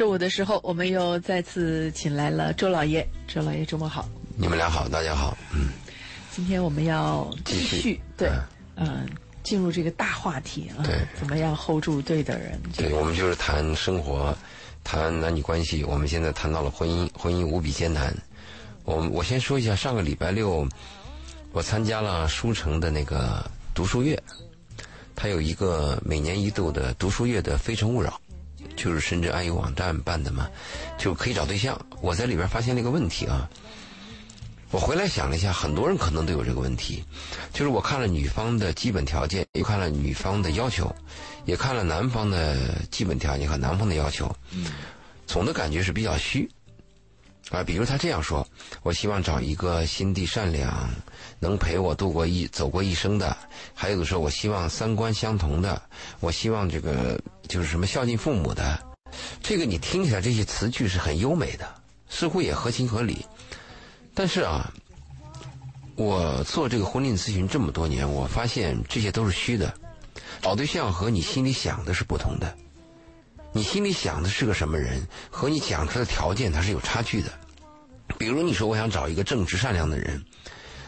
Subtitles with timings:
[0.00, 3.06] 周五的时候，我们又再次请来了周老爷。
[3.28, 4.08] 周老爷，周末好。
[4.34, 5.36] 你们俩好，大家好。
[5.52, 5.68] 嗯，
[6.30, 8.30] 今天我们要继继续续对，
[8.76, 9.08] 嗯嗯、
[9.42, 12.58] 进入这个大话题啊，对怎么样 hold 住对的人？
[12.72, 14.34] 这对，我们就是谈生活，
[14.82, 15.84] 谈男女关系。
[15.84, 18.10] 我们现在谈到了婚姻，婚姻无比艰难。
[18.84, 20.66] 我我先说一下，上个礼拜六，
[21.52, 23.44] 我参加了书城的那个
[23.74, 24.18] 读书月，
[25.14, 28.18] 它有一个每年一度的读书月的《非诚勿扰》，
[28.76, 30.48] 就是深圳爱优网站办的嘛，
[30.98, 31.78] 就可以找对象。
[32.00, 33.48] 我在里边发现了一个问题啊，
[34.70, 37.04] 我回来想了一下，很多人可能都有这个问题，
[37.52, 40.94] 就是我看了女方的基本条件，又看了女方的要求，
[41.44, 42.56] 也看了男方的
[42.90, 44.72] 基本条件和男方的要求，嗯，
[45.26, 46.48] 总的感觉是比较虚。
[47.50, 48.46] 啊，比如他这样说
[48.82, 50.88] ：“我希望找一个心地善良，
[51.40, 53.36] 能陪我度过一走过一生的；
[53.74, 55.82] 还有的说，我希望三观相同的，
[56.20, 58.78] 我希望这个就是什么孝敬父母的。
[59.42, 61.68] 这个你听起来这些词句是很优美的，
[62.08, 63.26] 似乎也合情合理。
[64.14, 64.72] 但是啊，
[65.96, 69.74] 我做这个婚恋咨询这么多年，我发现这些都是虚的。
[70.40, 72.56] 找对象和你心里想的是不同的。
[73.52, 77.32] 你心里想的是个什么人，和你讲出来的条件它是有差距的。
[78.18, 80.24] 比如你说我想找一个正直善良的人，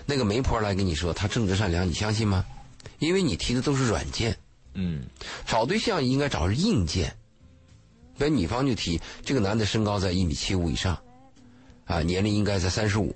[0.06, 2.44] 那个媒婆来跟你说他正直善良，你相信吗？
[2.98, 4.36] 因为你提的都是软件。
[4.74, 5.02] 嗯
[5.46, 7.14] 找对象应该找是硬件。
[8.18, 10.96] 比如女方就提这个男的身高在一米七五以上，
[11.86, 13.14] 啊，年龄应该在三十五，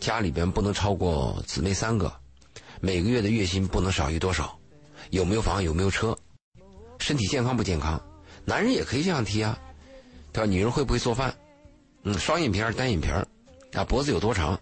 [0.00, 2.12] 家里边不能超过姊妹三个，
[2.80, 4.58] 每个月的月薪不能少于多少，
[5.10, 6.16] 有没有房有没有车，
[6.98, 8.02] 身体健康不健康，
[8.44, 9.58] 男人也可以这样提啊，
[10.32, 10.50] 对吧？
[10.50, 11.34] 女人会不会做饭？
[12.02, 13.26] 嗯，双眼皮儿单眼皮儿，
[13.74, 14.60] 啊，脖子有多长？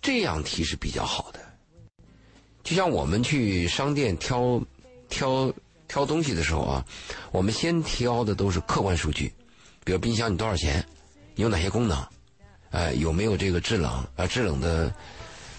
[0.00, 1.40] 这样提是比较好的。
[2.62, 4.62] 就像我们去商店挑
[5.08, 5.52] 挑
[5.88, 6.84] 挑东西的时候啊，
[7.32, 9.32] 我们先挑的都是客观数据，
[9.84, 10.84] 比如冰箱你多少钱，
[11.34, 12.06] 有哪些功能，
[12.70, 14.92] 呃，有没有这个制冷啊、制冷的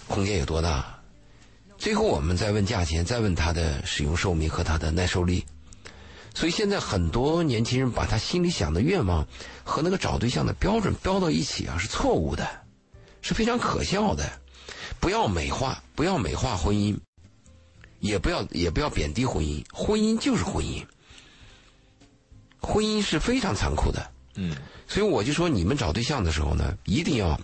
[0.06, 0.98] 空间有多大，
[1.76, 5.44] 最后我们再问价钱，再问它的使用寿命和它的耐受力。
[6.38, 9.26] 所以现在很多年轻人把他心里想的愿望
[9.64, 12.48] 和那个找对象的标准标到一起啊，是错误的，
[13.22, 14.24] 是非常可笑的。
[15.00, 16.96] 不要美化，不要美化婚姻，
[17.98, 19.64] 也不要也不要贬低婚姻。
[19.72, 20.86] 婚姻就是婚姻，
[22.60, 24.08] 婚姻是非常残酷的。
[24.36, 24.56] 嗯
[24.86, 27.40] 所以我就说，你们找对象的时候呢，一定要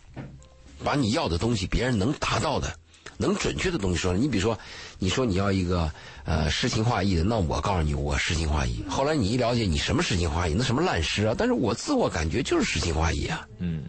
[0.84, 2.78] 把你要的东西，别人能达到的、
[3.16, 4.18] 能准确的东西说了。
[4.18, 4.58] 你比如说，
[4.98, 5.90] 你说你要一个
[6.24, 8.82] 呃诗情画意的，那我告诉你，我诗情画意。
[8.88, 11.34] 后来你一了解，你什么诗情画意，那什么烂诗啊？
[11.36, 13.84] 但是我自我感觉就是诗情画意啊，嗯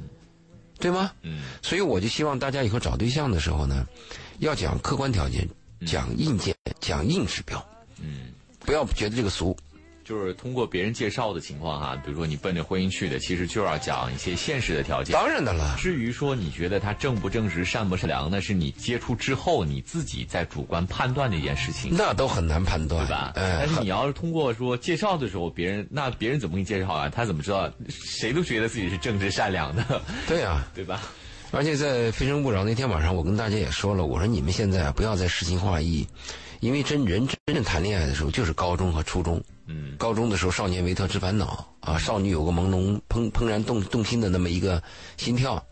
[0.79, 1.11] 对吗？
[1.21, 3.85] 嗯所以我就希望大家以后找对象的时候呢，
[4.39, 5.47] 要讲客观条件，
[5.85, 7.65] 讲硬件，讲硬指标，
[8.01, 9.55] 嗯，不要觉得这个俗。
[10.05, 15.11] 就是通过别人介绍的情况哈，比如说你奔着婚姻去的，其实就要讲一些现实的条件。
[15.13, 23.33] 当然的了，至于说你觉得他正不正直、善不善良，那是你接触之后你自己在主观判断的一件事情，那都很难判断，对吧？
[23.35, 27.09] 哎、但是你要是通过说介绍的时候，别人那别人怎么给你介绍啊？
[27.09, 27.67] 他怎么知道？
[27.89, 30.65] 谁都觉得自己是正直善良的， 对啊。
[30.75, 31.01] 对吧？
[31.51, 36.05] 而且在《非诚勿扰》那天晚上，我跟大家也说了，我说你们现在啊不要再诗情画意，
[36.59, 39.41] 因为真人真正谈恋爱的时候就是高中和初中。
[39.67, 44.81] 嗯高中的时候，少年维特之烦恼啊，少女有个朦胧怦怦然动动心的那么一个
[45.17, 45.63] 心跳。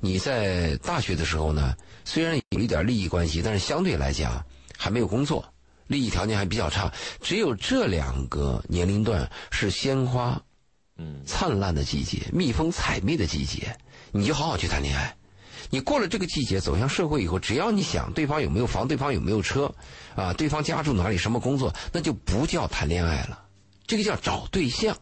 [0.00, 4.44] 你在大学的时候呢，虽然有一点利益关系，但是相对来讲
[4.76, 5.44] 还没有工作，
[5.86, 6.92] 利益条件还比较差。
[7.20, 10.42] 只有这两个年龄段是鲜花
[10.96, 13.76] 嗯灿烂的季节，蜜蜂采蜜的季节，
[14.10, 15.16] 你就好好去谈恋爱。
[15.70, 19.72] 你过了这个季节，走向社会以后，只要你想对方有没有房，对方有没有车，
[20.14, 23.38] 啊，对方家住哪里，什么工作，那就不叫谈恋爱了，
[23.86, 24.96] 这个叫找对象。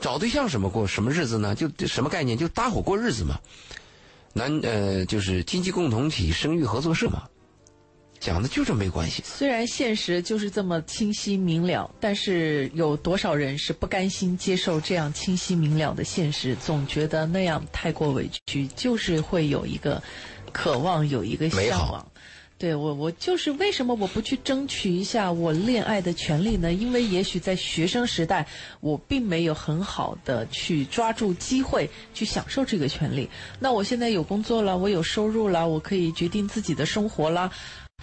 [0.00, 1.54] 找对象什么过什么日子呢？
[1.54, 2.38] 就什么概念？
[2.38, 3.38] 就搭伙过日子嘛。
[4.32, 7.24] 男呃，就是经济共同体、生育合作社嘛，
[8.20, 9.22] 讲的就这没关系。
[9.24, 16.56] 虽然现实就是这么清晰明了，但是有多少人是不甘心接受这样清晰明了的现实？
[16.56, 20.02] 总觉得那样太过委屈，就是会有一个
[20.52, 22.04] 渴望，有一个向往。
[22.58, 26.72] 对我，我就是为什么我不去争取一下我恋爱的权利呢？
[26.72, 28.44] 因为也许在学生时代，
[28.80, 33.30] 我并没有很好的去抓住机会去享受这个权利。
[33.60, 37.48] 那我现在有工作了，我有收入了，我可以决定自己的生活啦。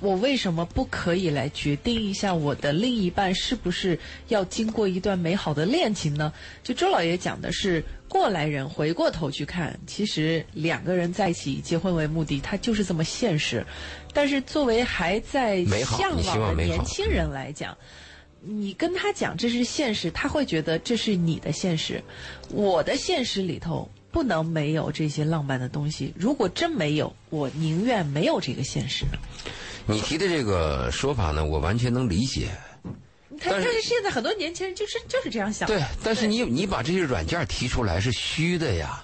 [0.02, 3.98] 我为什么不可以来决定一下我的另一半是不是
[4.28, 6.34] 要经过一段美好的恋情呢？
[6.62, 13.66] 就周老爷讲的是过来人，回过头去看，其实两个人在一起结婚为目的，他就是这么现实。
[14.14, 17.78] 但是作为还在向往的年轻人来讲，
[18.42, 22.04] 你跟他讲这是现实，他会觉得这是你的现实，
[22.50, 26.14] 我的现实里头不能没有这些浪漫的东西。
[26.18, 29.06] 如果真没有，我宁愿没有这个现实。
[29.88, 32.50] 你提的这个说法呢，我完全能理解。
[33.40, 35.68] 他但是现在很多年轻人就是就是这样想。
[35.68, 39.04] 对，但是你你把这些软件提出来是虚的呀，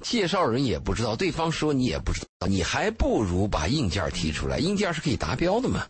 [0.00, 5.84] 介绍人也不知道，对方说你也不知道，你还不如把硬件提出来，硬件是可以达标的嘛。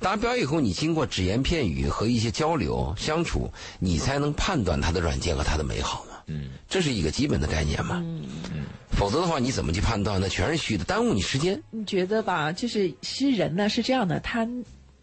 [0.00, 6.11] 达标以后，你经过只言片语和一些交流相处，你才能判断它的软件和它的美好嘛。
[6.26, 8.00] 嗯，这是一个基本的概念嘛。
[8.04, 8.64] 嗯嗯。
[8.90, 10.20] 否则的话，你怎么去判断？
[10.20, 11.60] 那全是虚的，耽误你时间。
[11.70, 12.52] 你觉得吧？
[12.52, 14.46] 就是其实人呢是这样的，他，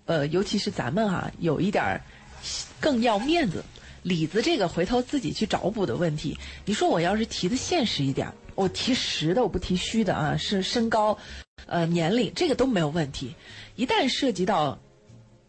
[0.05, 2.01] 呃，尤其是咱们哈，有一点儿
[2.79, 3.63] 更要面子。
[4.01, 11.17] 里子这个回头自己去找补的问题，你说我要是提的现实一点，我提实的，我不提虚的啊，是身高，
[11.65, 13.35] 呃，年龄这个都没有问题。
[13.75, 14.79] 一旦涉及到，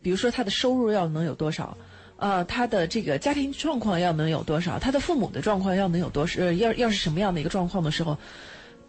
[0.02, 1.78] 比如说他的收入要能有多少，
[2.20, 8.16] 呃，他的这个家庭状况要能有多少，他的父母的状况要能有多少，呃，要要是什么样的一个状况的时候，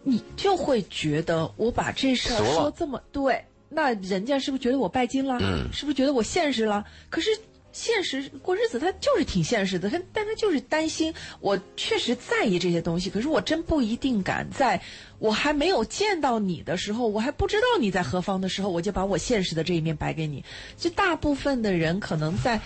[0.04, 5.38] 你就会觉得我把这事儿说这么对，那人家是不是觉得我拜金了？
[5.40, 6.84] 嗯，是不是觉得我现实了？
[7.10, 7.30] 可是。
[7.74, 11.14] 现实过日子，他就是挺现实的，他但他就是担心。
[11.40, 14.78] 我确实在意这些东西，可是我真不一定敢在
[15.18, 20.44] 我还没有见到你的时候，我还不知道你在何方的时候，我就把我现实的这一面摆给你。
[20.76, 22.60] 就大部分的人可能在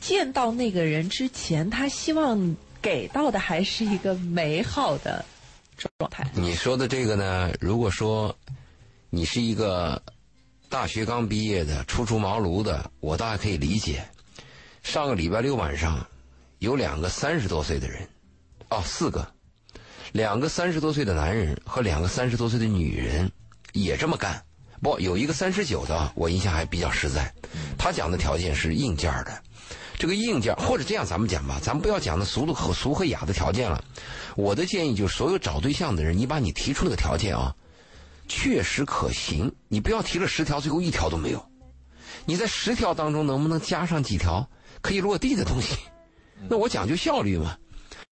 [0.00, 5.24] 见到那个人之前，他希望给到的还是一个美好的
[5.76, 6.26] 状态。
[6.34, 7.52] 你说的这个呢？
[7.60, 8.36] 如果说
[9.10, 10.02] 你是一个
[10.68, 14.04] 大学刚毕业的、初出茅庐的，我倒还可以理解。
[14.82, 16.04] 上个礼拜六晚上，
[16.58, 18.08] 有两个三十多岁的人，
[18.70, 19.26] 哦，四个，
[20.12, 23.30] 两个三十多岁的男人和两个三十多岁的女人
[23.72, 24.42] 也这么干。
[24.80, 27.32] 不，有一个三十九的，我印象还比较实在。
[27.78, 29.40] 他讲的条件是硬件的，
[29.98, 33.82] 这个硬件或者这样咱们讲吧，咱们不要讲那俗的和俗和雅的条件了。
[34.36, 37.54] 我的建议就是，所有找对象的人，你把你提出那个条件啊，
[38.28, 39.52] 确实可行。
[39.68, 41.44] 你不要提了十条，最后一条都没有。
[42.24, 44.48] 你在十条当中能不能加上几条？
[44.80, 45.76] 可以落地的东西，
[46.48, 47.56] 那我讲究效率嘛。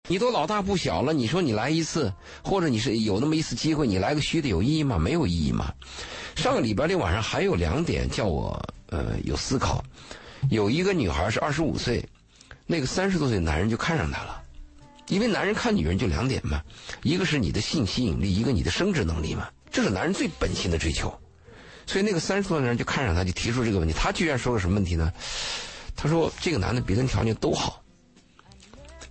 [0.09, 2.13] 你都老大不小了，你说你来一次，
[2.43, 4.97] 或者你是有那么一次机会，你来个虚的有意义吗？
[4.97, 5.73] 没有意义嘛。
[6.35, 9.81] 上个礼拜六晚上还有两点叫我呃有思考。
[10.49, 12.03] 有一个女孩是二十五岁，
[12.65, 14.41] 那个三十多岁男人就看上她了，
[15.07, 16.61] 因为男人看女人就两点嘛，
[17.03, 21.13] 一个是你的性吸引力，一个你的生殖能力嘛，这是男人最本性的追求。
[21.85, 23.93] 所以那个三十多岁的人就看上她，就提出这个问题。
[23.93, 25.11] 他居然说个什么问题呢？
[25.95, 27.81] 他说：“这个男的别的条件都好，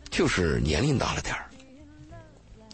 [0.08, 1.50] 就是年龄大了点儿，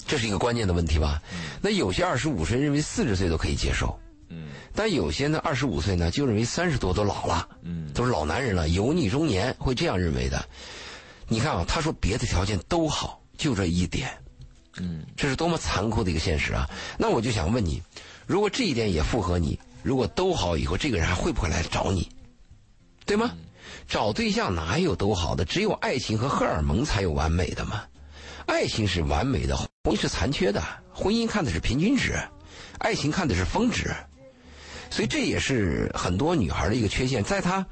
[0.06, 1.22] 这是一个关键的问题吧？
[1.62, 3.98] 那有些二十五岁认为四十岁都可以接受，
[4.32, 10.42] 嗯，但有些呢二十五岁呢就认为三十多都老了，嗯，都是老男人了，油腻中年，会这样认为的。
[11.28, 14.08] 你看啊，他说别的条件都好，就这一点，
[14.78, 16.66] 嗯，这是多么残酷的一个现实啊！
[16.96, 17.82] 那我就想问你，
[18.26, 22.08] 如果这一点也符合你，如果都好以后，这个人还会不会来找你？
[23.04, 23.32] 对吗？”
[23.88, 25.44] 找对象哪有都好的？
[25.44, 27.82] 只有爱情和荷尔蒙才有完美的嘛。
[28.46, 30.62] 爱情是完美的，婚姻是残缺的。
[30.92, 32.14] 婚姻看的是平均值，
[32.78, 33.94] 爱情看的是峰值。
[34.92, 37.24] 所以这也是很多女孩的一个缺陷。
[37.24, 37.64] 在她，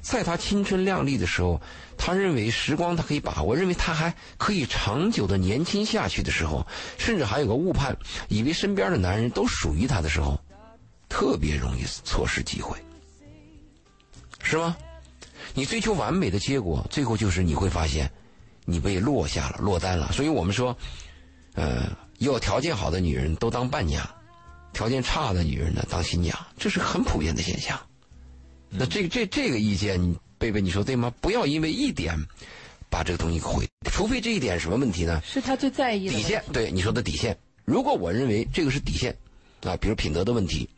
[0.00, 1.60] 在她青春靓丽的时候，
[1.98, 7.94] 她认为时光她可以把握，认为她还可以长久的年轻下去的时候，甚至还有个误判，
[8.28, 10.40] 以为身边的男人都属于她的时候，
[11.10, 12.78] 特别容易错失机会，
[14.42, 14.74] 是吗？
[15.52, 18.10] 你追求完美的结果，最后就是你会发现，
[18.64, 20.10] 你被落下了、落单了。
[20.10, 20.74] 所以我们说，
[21.52, 24.08] 呃，要条件好的女人都当伴娘，
[24.72, 27.78] 条件差的女人呢当新娘，这是很普遍的现象。
[28.68, 31.12] 那这这这个意见，贝贝你说对吗？
[31.20, 32.18] 不要因为一点
[32.88, 35.20] 把这个东西毁，除非这一点什么问题呢？
[35.24, 36.42] 是他最在意的底线。
[36.52, 39.16] 对你说的底线，如果我认为这个是底线，
[39.62, 40.68] 啊，比如品德的问题，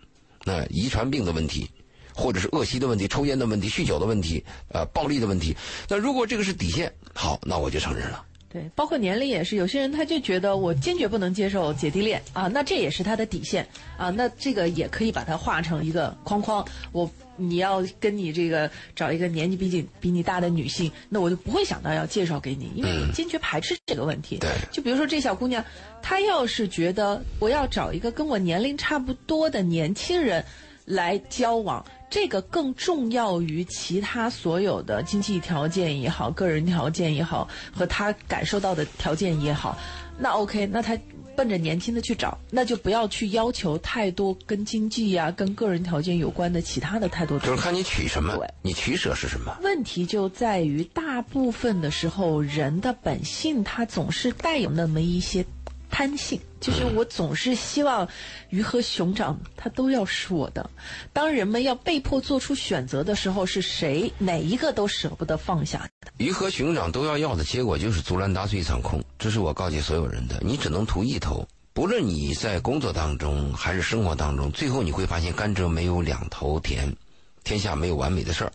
[0.45, 1.71] 那遗传病的问题。
[2.17, 5.57] 或者是恶习的问题、抽烟的问题、酗酒的问题、呃，暴力的问题。
[5.89, 8.25] 那如果这个是底线，好，那我就承认了。
[8.55, 16.65] 对，包括年龄也是，有些人他就觉得我坚决不能接受姐弟恋啊，那这也是他的底线啊，那这个也可以把它画成一个框框。
[16.93, 24.39] 我你要跟你这个找一个年纪比你比你大的女性，那我就不会想到要介绍给你，因为你坚决排斥这个问题。
[24.39, 25.65] 对，就比如说这小姑娘，
[26.01, 30.45] 她要是觉得我要找一个跟我年龄差不多的年轻人
[30.85, 31.85] 来交往。
[32.15, 39.77] 这个更重要于其他所有的经济条件也好，个人条件也好，和他感受到的条件也好，
[40.17, 40.97] 那 OK，那他
[41.35, 47.37] 奔着年轻的去找，那就不要去要求太多跟经济呀、跟个人条件有关的其他的太多。
[47.41, 49.59] 就是看你取什么对，你取舍是什么。
[49.65, 55.45] 问题就在于，大部分的时候，人的本性他总是带有那么一些
[55.91, 58.09] 贪性，就是我总是希望
[58.49, 60.71] 鱼和熊掌它都要是我的。
[61.13, 66.11] 当人们要被迫做出选择的时候，是谁哪一个都舍不得放下的。
[66.17, 70.41] 鱼和熊掌都要要的结果就是竹篮打水一场空，这是我告诫所有人的。
[70.41, 76.97] 你只能图一头，不论你在工作当中还是生活当中，最后你会发现甘蔗没有两头甜，
[77.43, 78.53] 天下没有完美的事儿。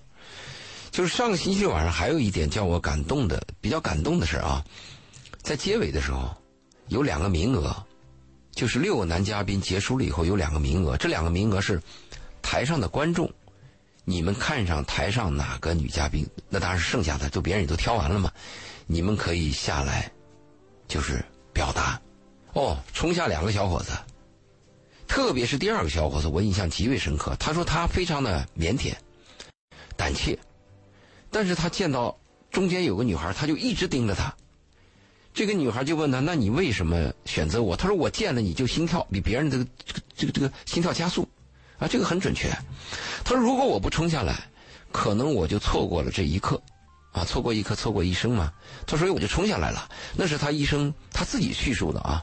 [0.89, 4.66] 就是上个星期晚上还有一点叫我感动的，比较感动的事儿啊，
[5.44, 6.36] 在结尾的时候
[6.88, 7.86] 有两个名额，
[8.60, 11.82] 就是六个男嘉宾结束了以后有两个名额，这两个名额是
[12.42, 13.32] 台上的观众。
[14.04, 18.30] 你们看上台上哪个女嘉宾，那当然是剩下的，就别人也都挑完了嘛。
[18.86, 20.12] 你们可以下来，
[20.89, 21.24] 就是
[21.54, 22.01] 表达。
[22.51, 23.94] 哦，冲下两个小伙子，
[25.08, 27.34] 特别是第二个小伙子，我印象极为深刻。
[27.39, 28.94] 他说他非常的腼腆、
[29.96, 30.38] 胆怯，
[31.32, 32.13] 但是他见到
[32.51, 34.36] 中间有个女孩，他就一直盯着她。
[35.39, 41.25] 这个女孩就问他：“那你为什么选择我？”他说：“我见了你就心跳比别人这个这个这个这个心跳加速。”
[41.79, 42.50] 啊，这个很准确。
[43.24, 44.36] 他说：“如果我不冲下来，
[44.91, 46.62] 可能我就错过了这一刻，
[47.13, 48.51] 啊，错过一刻，错过一生嘛。”
[48.86, 52.22] 他说：“所以我就冲下来了。”那是他一生他自己叙述的啊，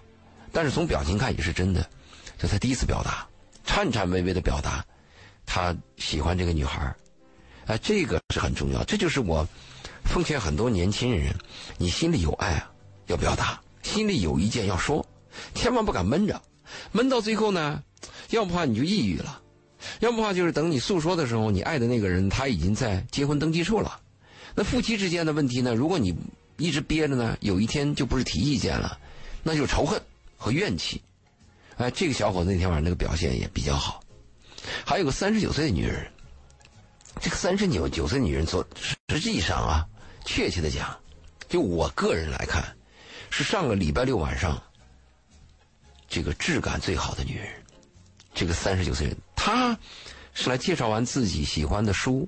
[0.52, 1.88] 但是从表情看也是真的。
[2.36, 3.26] 就他第一次表达，
[3.64, 4.84] 颤颤巍巍的表达，
[5.46, 6.94] 他喜欢这个女孩儿，
[7.64, 8.84] 啊，这个是很重要。
[8.84, 9.48] 这就是我
[10.04, 11.34] 奉劝很多年轻人：
[11.78, 12.70] 你心里有爱啊，
[13.06, 15.06] 要表达；心里有意见要说，
[15.54, 16.40] 千万不敢闷着，
[16.92, 17.82] 闷到最后呢，
[18.30, 19.42] 要不怕你就抑郁了。
[20.00, 24.00] 要不怕就是等你诉说的时候，你爱的那个人他已经在结婚登记处了。
[24.54, 25.74] 那夫妻之间的问题呢？
[25.74, 26.16] 如果你
[26.56, 28.98] 一直憋着呢，有一天就不是提意见了，
[29.42, 30.00] 那就是仇恨
[30.36, 31.00] 和怨气。
[31.76, 34.00] 哎，这个小伙子那天晚上那个表现也比较好。
[34.84, 36.10] 还有个三十九岁的女人，
[37.20, 38.66] 这个三十九九岁女人做
[39.10, 39.86] 实际上啊，
[40.24, 40.98] 确切的讲，
[41.48, 42.64] 就我个人来看，
[43.36, 44.58] 是上个礼拜六晚上
[46.08, 47.46] 这个质感最好的女人。
[48.32, 49.78] 这个三十九岁人，她
[50.32, 52.26] 是来介绍完自己喜欢的书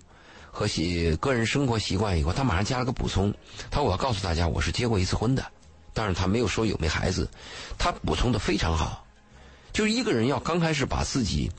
[0.51, 3.33] 和喜个人生活习惯以后，她马上加了个补充。
[3.71, 5.43] 她说：“我要告诉大家，我是结过一次婚的。”
[5.95, 7.27] 当然，她没有说有没孩子。
[7.79, 9.07] 她补充的非常好，
[9.73, 11.51] 就是一个人要刚开始把自己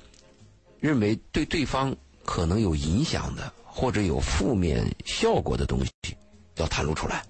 [0.79, 6.15] 认为对对方可能有影响的或者有负面效果的东西，
[6.57, 7.25] 要袒露出来。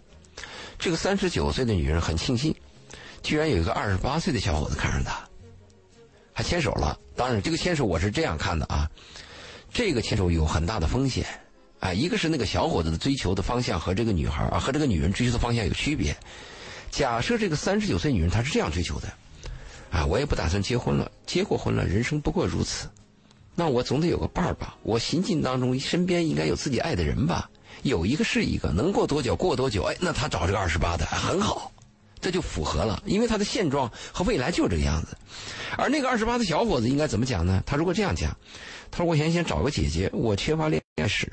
[0.80, 2.56] 这个三十九岁的女人很庆幸，
[3.22, 5.20] 居然有一个二十八岁的小伙子看上她。
[6.32, 8.90] 还牵手了，当然这个牵手我是这样看的啊，
[9.74, 11.26] 这个牵手有很大的风险，
[11.82, 16.16] 啊，一个是那个小伙子的追求的方向和这个女孩啊和这个女人追求的方向有区别。
[16.90, 19.10] 假设这个三十九岁女人她是这样追求的，
[19.92, 22.88] 啊，我也不打算结婚了，结过婚了，人生不过如此，
[23.54, 27.50] 那我总得有个伴儿吧，我行进当中身边应该有自己爱的人吧，
[27.84, 31.72] 有一个是一个，能过多久过多久，哎，那他找这个二十八的很好。
[32.22, 35.16] 这就符合了，因为他的现状和未来就是这个样子。
[35.78, 37.64] 而那个二十八的小伙子应该怎么讲呢？
[37.66, 38.36] 他如果这样讲，
[38.92, 41.32] 他说：“我想先找个姐姐，我缺乏恋爱史，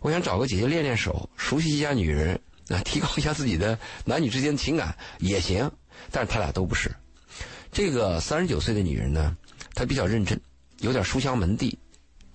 [0.00, 5.70] 我想找个姐姐练练手，熟悉一下女人，啊，提高一下自己的男女之间的情感也行。”
[6.12, 6.90] 但是他俩都不是。
[7.72, 9.34] 这个三十九岁的女人呢，
[9.74, 10.38] 她比较认真，
[10.80, 11.78] 有点书香门第，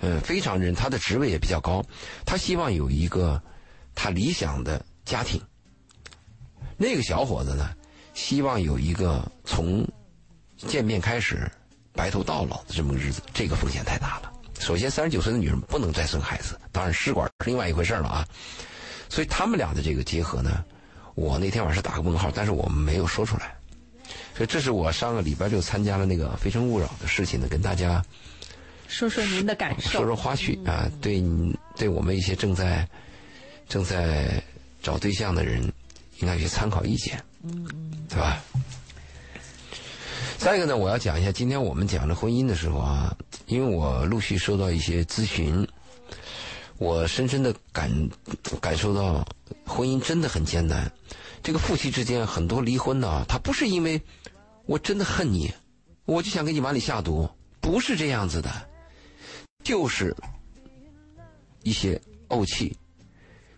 [0.05, 1.83] 嗯，非常认，她的职位也比较高，
[2.27, 3.41] 她希望有一个
[3.95, 5.41] 她理想的家庭。
[6.77, 7.71] 那个小伙子呢，
[8.13, 9.83] 希望有一个从
[10.57, 11.49] 见面开始
[11.91, 14.31] 白头到老的这么个日子，这个风险太大了。
[14.59, 18.27] 首先，三十九岁的女人不能再生孩子，当然试管是另外一回事了啊。
[19.09, 20.63] 所以他们俩的这个结合呢，
[21.15, 23.55] 我那天晚上打个问号，但是我们没有说出来。
[24.35, 28.03] 所以这是我上个礼拜六参加了那个《非诚勿扰》的事情呢，跟大家
[28.87, 31.23] 说说您的感受，说说花絮啊，对
[31.75, 32.87] 对我们一些正在
[33.67, 34.41] 正在
[34.81, 35.71] 找对象的人。
[36.19, 38.41] 应该有些参考意见，嗯嗯，对吧？
[40.37, 43.13] 再一个呢，我要讲一下，今天我们讲的婚姻的时候啊，
[43.47, 45.67] 因为我陆续收到一些咨询，
[46.77, 47.91] 我深深的感
[48.61, 49.27] 感受到，
[49.65, 50.89] 婚姻真的很艰难。
[51.43, 54.01] 这个夫妻之间很多离婚呢，他不是因为
[54.65, 55.53] 我真的恨你，
[56.05, 58.49] 我就想给你碗里下毒，不是这样子的，
[59.65, 60.15] 就是
[61.63, 62.77] 一些怄气，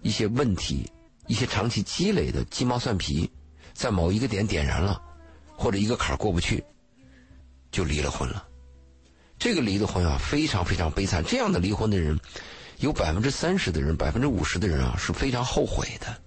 [0.01, 0.91] 一些问题。
[1.27, 3.29] 一些长期积累的鸡毛蒜皮，
[3.73, 5.01] 在某一个点点燃了，
[5.57, 6.63] 或者一个坎儿过不去，
[7.69, 8.47] 就离了婚了。
[9.37, 11.21] 这个离的婚啊，非常非常悲惨。
[11.25, 12.17] 这样的离婚的人，
[12.77, 16.17] 有百分之三十的人，百分之五十的人啊，是非常后悔的。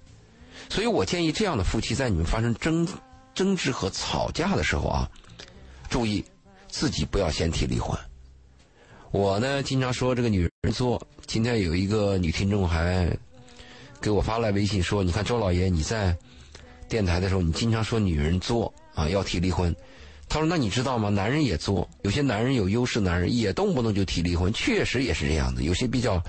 [0.68, 2.86] 所以我建议这样的夫妻，在你们发生争
[3.32, 5.10] 争执和吵架的时候啊，
[5.88, 6.22] 注意
[6.68, 7.98] 自己不要先提离婚。
[9.12, 13.10] 我呢经常说这个女人作，今天有一个女听众还
[14.00, 16.16] 给我发来微信说：“你看周老爷你在
[16.88, 19.74] 电台的时候，你经常说女人作啊要提离婚。”
[20.28, 21.08] 他说：“那你知道吗？
[21.08, 25.62] 男人也作，有些男人有优势，男人也动不动就提离婚，确实也是这样的。
[25.62, 26.22] 有些比较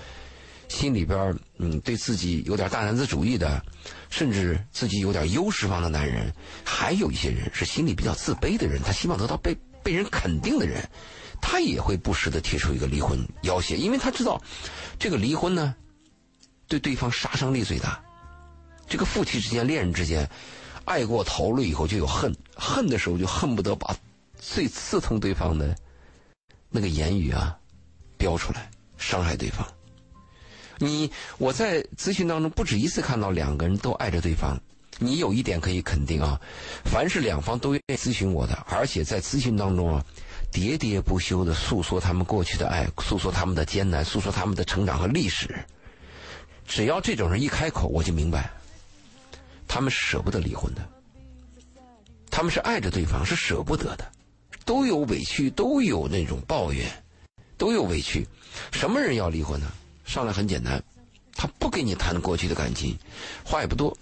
[0.68, 3.64] 心里边嗯对自己有点大男子主义的，
[4.10, 6.34] 甚至自己有点优势方的男人，
[6.64, 10.84] 还有一些人是心里比较自卑的人，他希望得到被被人肯定的人，
[11.42, 14.42] 他也会不时的提出一个离婚要挟，因为他知道
[15.00, 15.76] 这个离婚呢，
[16.68, 18.02] 对对方杀伤力最大。
[18.88, 20.30] 这个夫妻之间、恋人之间。”
[20.84, 23.96] 爱过头了以后就有恨，恨的时候就恨不得把
[24.36, 25.76] 最刺痛对方的
[26.72, 27.56] 那个言语啊
[28.18, 29.66] 标出来，伤害对方。
[30.80, 34.60] 你我在咨询当中不止一次看到两个人都爱着对方。
[34.98, 36.42] 你有一点可以肯定啊，
[36.84, 40.04] 凡是两方都愿意咨询我的，而且在咨询当中啊
[40.52, 45.56] 喋喋不休的诉说他们过去的爱，诉说他们的艰难，诉说他们的成长和历史。
[46.68, 48.52] 只要这种人一开口，我就明白。
[49.68, 50.82] 他们是舍不得离婚的，
[52.30, 54.12] 他们是爱着对方，是舍不得的，
[54.66, 56.86] 都有委屈，都有那种抱怨，
[57.58, 58.28] 都有委屈。
[58.72, 59.72] 什么人要离婚呢？
[60.04, 60.84] 上来很简单，
[61.34, 62.98] 他不跟你谈过去的感情，
[63.46, 63.98] 话也不多，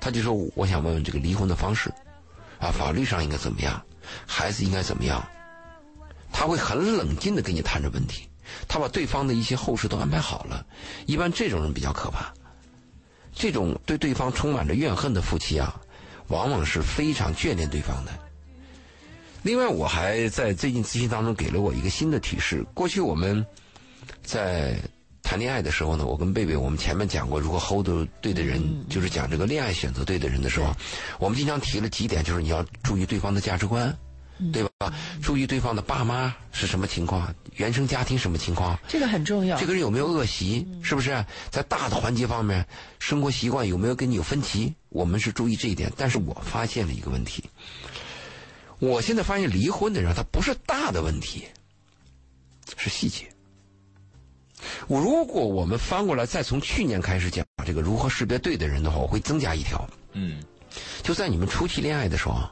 [0.00, 1.92] 他就说：“我想问问这个离婚的方式，
[2.60, 3.84] 啊，法律上应该怎么样，
[4.24, 5.20] 孩子应该怎么样。”
[6.42, 8.28] 他会很冷静的跟你谈这问题，
[8.66, 10.66] 他把对方的一些后事都安排好了。
[11.06, 12.34] 一般这种人比较可怕。
[13.32, 15.80] 这种对对方充满着怨恨的夫妻啊，
[16.26, 18.10] 往往是非常眷恋对方的。
[19.44, 22.66] 另外，我还在最近咨询当中给了我一个新的提示。
[22.74, 23.46] 过去我们
[24.24, 24.76] 在
[25.22, 27.88] 谈恋爱的时候呢，我跟贝贝我们前面讲过，如果 hold
[28.20, 30.74] 对的人，就是讲这个恋爱选择对的人的时候，
[31.20, 33.96] 我们经常提了几点，就是你要注意对方的价值观。
[34.50, 34.92] 对吧？
[35.22, 39.58] 注意对方的爸妈是什么情况，原生家庭什么情况，这个很重要。
[39.58, 41.24] 这个人有没有恶习，是不是？
[41.50, 42.66] 在大的环节方面，
[42.98, 44.74] 生活习惯有没有跟你有分歧？
[44.88, 45.92] 我们是注意这一点。
[45.96, 47.44] 但是我发现了一个问题，
[48.78, 51.44] 我现在发现离婚的人他不是大的问题，
[52.76, 53.28] 是细节。
[54.86, 59.88] 我如果我们翻过来再从去年开始讲这个如何识别对的人的话，我会增加一条。
[60.12, 60.42] 嗯，
[61.02, 62.48] 就在你们初期恋爱的时候。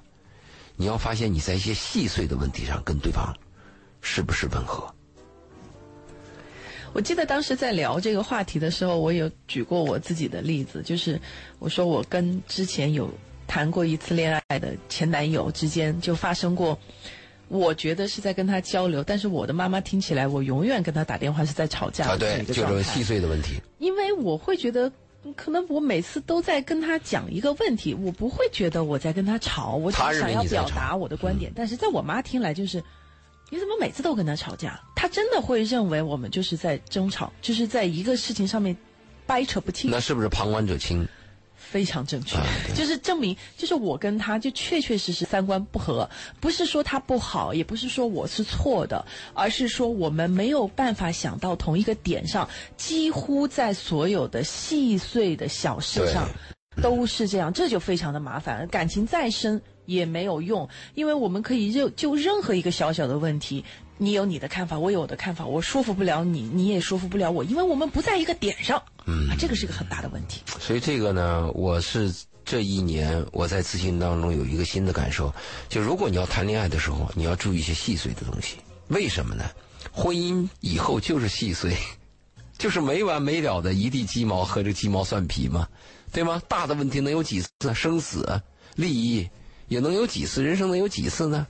[0.80, 3.36] 你要发现你在一些细碎的问题上跟对方
[4.00, 4.90] 是不是吻合？
[6.94, 11.20] 我记得当时在聊这个话题的时候，我有举过我自己的例子，就是
[11.58, 13.12] 我说我跟之前有
[13.46, 16.78] 谈过一次恋爱的前男友之间就发生过，
[17.48, 23.60] 我觉得是在跟他交流，但是我的妈妈听起来我永远跟他打电话是在吵架啊，对，就是细碎的问题。
[23.80, 24.90] 因为我会觉得。
[25.36, 31.52] 可能我每次都在跟他讲一个问题，我不会觉得我在跟他吵，我只想要表达我的观点。
[31.54, 32.82] 但是在我妈听来就是，
[33.50, 34.80] 你怎么每次都跟他吵架？
[34.96, 38.76] 她真的会认为我们就是在争吵，就是在一个事情上面
[39.26, 39.90] 掰扯不清。
[39.90, 41.06] 那是不是旁观者清？
[41.70, 42.36] 非常正确，
[42.74, 46.08] 就是证明，就是我跟他就确确实实三观不合，
[46.40, 56.28] 不是说他不好，也不是说我是错的，而是说我们没有办法想到同一个点上，几乎在所有的细碎的小事上
[56.82, 63.64] 都是这样，这就非常的麻烦，感情再深也没有用，因为我们可以就就任何一个小小的问题。
[64.02, 68.82] 你有你的看法，我有我的看法，我说服不了你，你也说服不了我，因为我们不在一个点上。
[69.04, 70.40] 嗯，这个是个很大的问题。
[70.58, 72.10] 所以这个呢，我是
[72.42, 75.30] 这一年我在咨询当中有一个新的感受，
[75.68, 78.56] 就如果你要谈恋爱的时候，你要注意一些细碎的东西。
[78.88, 79.44] 为什么呢？
[79.92, 81.76] 婚姻以后就是细碎，
[82.56, 85.68] 就是没完没了的一地鸡毛和这鸡毛蒜皮嘛，
[86.10, 86.40] 对吗？
[86.48, 87.48] 大的问题能有几次？
[87.74, 88.40] 生死、
[88.76, 89.28] 利益
[89.68, 90.42] 也能有几次？
[90.42, 91.46] 人生能有几次呢？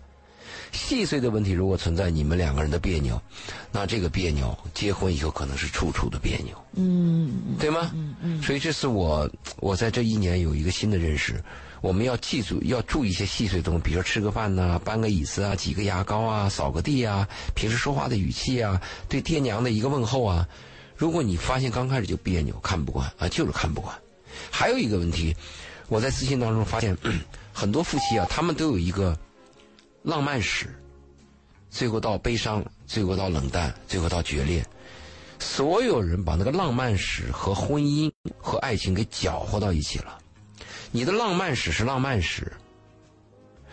[0.73, 3.21] 细碎的问题如果存在，你们两个人的别扭，
[3.73, 7.91] 那这个别扭结婚以后可能是处处的别扭，嗯，对吗？
[7.95, 8.43] 嗯嗯。
[8.43, 11.43] 所以这是我我在这一年有一个新的认识，
[11.81, 20.49] 我们要记住要注意一些细碎东西，比如说吃个饭呐，搬个椅子啊，挤个牙膏啊，扫个地啊，平时说话的语气啊，对爹娘的一个问候啊。
[20.97, 23.97] 如果你发现刚开始就别扭，看不惯啊，就是看不惯。
[24.51, 25.35] 还有一个问题，
[25.89, 26.97] 我在私信当中发现，
[27.53, 29.19] 很多夫妻啊，他们都有一个。
[30.03, 30.67] 浪漫史，
[31.69, 34.65] 最后到悲伤，最后到冷淡，最后到决裂。
[35.39, 40.19] 所有人把那个浪漫史和婚姻和爱情给搅和到一起了。
[40.91, 42.53] 你的浪漫史是浪漫史，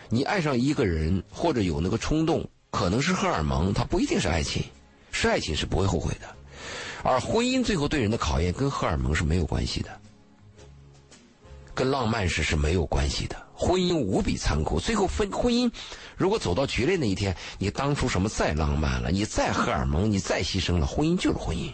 [0.10, 4.64] 你爱上一个人或者有那个冲动，可能是荷尔蒙，它不一定是爱情。
[5.12, 6.36] 是爱情是不会后悔的，
[7.04, 9.90] 而婚姻最后对人的考验跟荷尔蒙是没有关系的，
[11.74, 13.47] 跟浪漫史是没有关系的。
[13.58, 14.80] 婚姻无比残酷。
[14.80, 15.72] 最后分婚姻，
[16.16, 21.72] 如果走到决裂那一天，你当初什么再浪漫了，你再荷尔蒙，你再牺牲了，婚姻就是婚姻。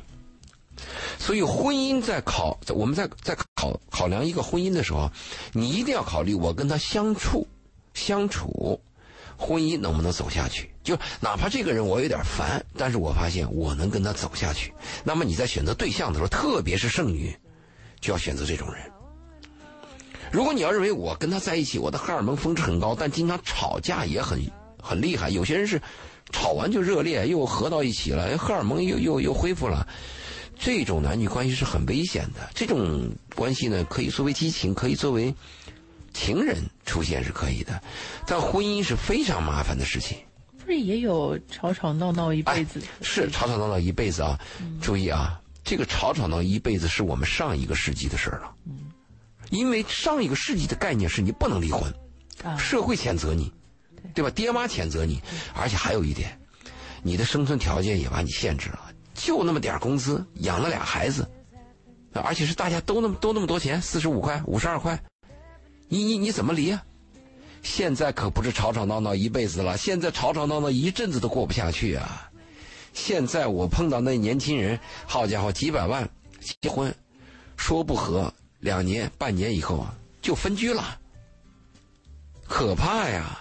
[1.20, 5.12] 所以婚姻在考，我们在在考考量一个婚姻的时候，
[5.52, 7.48] 你一定要考虑我跟他相处
[7.94, 8.82] 相处，
[9.38, 10.72] 婚姻能不能走下去？
[10.84, 14.74] 就哪怕这个人我有点烦，但是我发现我能跟他走下去。
[15.04, 17.38] 那么你在选择对象的时候，特别是剩女，
[18.02, 18.92] 就要选择这种人。
[20.34, 24.42] 如果你要认为我跟他在一起，我的荷尔蒙峰值很高，但经常吵架也很
[24.82, 25.30] 很厉害。
[25.30, 25.80] 有些人是
[26.32, 29.88] 吵完就热烈，又合到一起了，荷尔蒙又又又恢复了。
[30.58, 32.50] 这种男女关系是很危险的。
[32.56, 35.32] 这种关系呢，可以作为激情，可以作为
[36.14, 37.80] 情人出现是可以的，
[38.26, 40.18] 但婚姻是非常麻烦的事情。
[40.58, 42.82] 不是也有吵吵闹闹一辈子？
[43.02, 44.40] 是吵吵闹闹一辈子啊！
[44.82, 48.52] 注意啊，这个吵吵闹一辈子是我们上一个世纪的事儿了。
[48.66, 48.92] 嗯，
[49.50, 51.94] 因为上一个世纪的概念是你不能离婚，
[52.44, 53.52] 啊，社会谴责你，
[54.14, 54.30] 对吧？
[54.30, 55.22] 爹妈谴责你，
[55.56, 56.40] 而且还有一点，
[57.02, 58.92] 你的生存条件也把你限制了。
[59.14, 61.30] 就那么点工资养了俩孩子，
[62.14, 65.00] 而且是大家都那么都那么多钱，四十五块、五十二块，
[65.88, 66.84] 你你你怎么离啊？
[67.62, 72.30] 现在可不是吵吵闹闹一辈子了，现在吵吵闹闹一阵子都过不下去啊！
[72.92, 76.10] 现在我碰到那年轻人，好家伙，几百万
[76.62, 76.94] 结婚，
[77.56, 80.98] 说不和，两年、半年以后啊就分居了，
[82.48, 83.38] 可怕呀！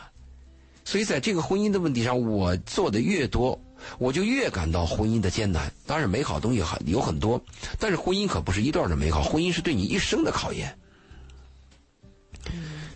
[0.85, 3.59] 所以在这个婚姻的问题上，我做的越多。
[3.99, 5.73] 我就越感到婚姻的艰难。
[5.87, 7.41] 当然，美好东西很有很多，
[7.81, 10.73] 但是婚姻可不是一段的美好，婚姻是对你一生的考验。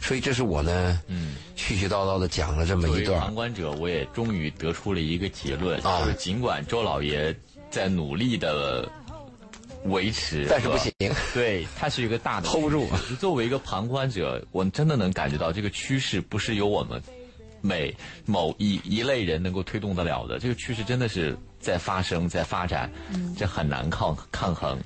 [0.00, 3.20] 所以，这是我呢，嗯，絮絮叨叨的讲了这么一段。
[3.20, 7.36] 旁观者，我也终于得出了一个结论，就是尽管周老爷
[7.68, 8.88] 在努力的
[9.88, 10.92] 维持，但是不行。
[11.34, 12.86] 对，它是一个大的 hold 住。
[13.18, 17.02] 作为一个旁观者，我真的能感觉到这个趋势不是由我们。
[17.62, 17.92] 每
[18.26, 22.88] 某一一类人能够推动得了的这个趋势，真的是在发生，在发展，
[23.36, 24.78] 这很难抗抗衡。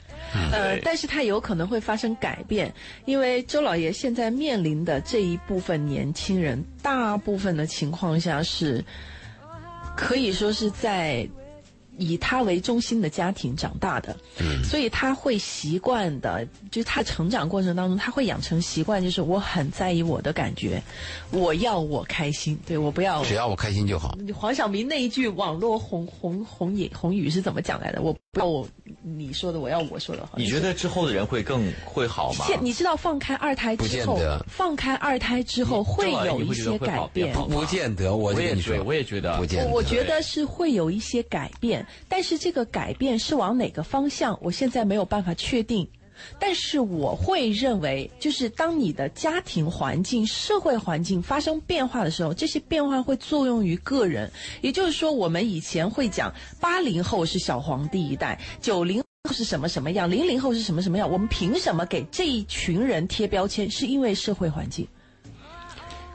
[0.50, 2.72] 呃，但是它有可能会发生改变，
[3.04, 8.82] 因为周老爷现在面临的这一部分年轻人，大部分的情况下是，
[9.94, 11.28] 可以说是在。
[12.00, 14.16] 以他为中心的家庭长大的，
[14.64, 20.82] 所以他会习惯的，就是他成长过程当中，他会养成习惯，就是我很在意我的感觉，
[21.30, 24.16] 我要我开心，对我不要，只要我开心就好。
[24.34, 28.00] 黄晓明那一句网络红红红影红语是怎么讲来的？
[28.00, 28.66] 我不要我
[29.02, 30.26] 你说的，我要我说的。
[30.36, 32.46] 你觉得之后的人会更会好吗？
[32.46, 38.16] 现你知道放开二胎之后，放开二胎之后会有一些改变，不见得。
[38.16, 39.70] 我也觉得，我也觉得，不见得。
[39.70, 41.86] 我觉得是会有一些改变。
[42.08, 45.88] 但是这个改变是往哪个方向，我现在没有办法确定。
[46.38, 54.30] 但是我会认为，就是当你的家庭环境、社会环境发生变化的时候，这些变化会作用于个人。
[54.60, 61.10] 也就是说，我们以前会讲八零后是小皇帝一代，九零后是什么什么样，零零后是什么什么样。
[61.10, 63.70] 我们凭什么给这一群人贴标签？
[63.70, 64.86] 是因为社会环境。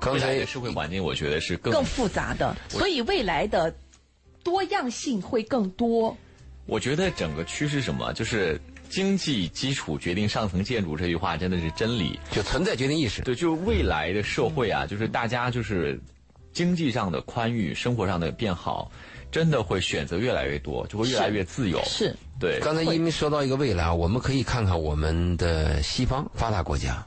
[0.05, 3.73] 未来的社会环境，我觉得是更更复杂的，所以未来的。
[4.45, 6.15] 多样性会更多。
[6.67, 13.23] 我觉得整个趋势什么，就是经济基础决定上层建筑这句话真的是真理，就存在决定意识。
[13.23, 15.99] 对，就是未来的社会啊，就是大家就是
[16.53, 18.91] 经济上的宽裕，生活上的变好，
[19.31, 21.81] 真的会选择越来越多，就会越来越自由。
[21.83, 22.59] 是对。
[22.61, 27.05] 刚才因为说到一个未来，我们可以看看我们的西方发达国家，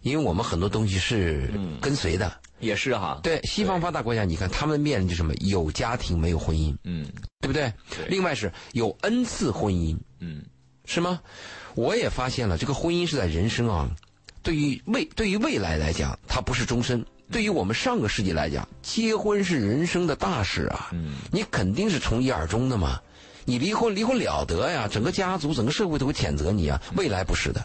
[0.00, 1.50] 因为我们很多东西是
[1.80, 2.32] 跟随的。
[2.60, 5.34] 也是哈，对西方发达国家，你看他们面临着什么？
[5.40, 7.06] 有家庭没有婚姻，嗯，
[7.40, 7.72] 对不对？
[8.08, 10.42] 另外是有 n 次婚姻，嗯，
[10.84, 11.20] 是吗？
[11.74, 13.90] 我也发现了，这个婚姻是在人生啊，
[14.42, 17.04] 对于未对于未来来讲，它不是终身。
[17.32, 23.00] 对于我们上个世纪来讲，结婚是人生的大事啊，嗯，你肯定是从一而终的嘛。
[23.46, 26.80] 你离婚离婚了得呀，整个家族整个社会都会谴责你啊。
[26.96, 27.64] 未来不是的，